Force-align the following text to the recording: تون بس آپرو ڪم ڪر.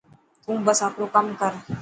تون 0.43 0.57
بس 0.65 0.79
آپرو 0.87 1.05
ڪم 1.15 1.25
ڪر. 1.39 1.53